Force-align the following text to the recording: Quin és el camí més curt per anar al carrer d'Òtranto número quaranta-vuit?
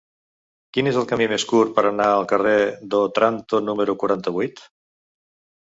Quin 0.77 0.87
és 0.91 0.95
el 1.01 1.05
camí 1.11 1.27
més 1.33 1.45
curt 1.51 1.75
per 1.75 1.83
anar 1.89 2.07
al 2.13 2.25
carrer 2.33 2.57
d'Òtranto 2.95 3.63
número 3.69 3.99
quaranta-vuit? 4.05 4.65